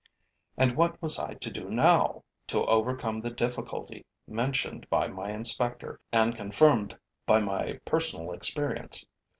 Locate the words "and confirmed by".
6.11-7.37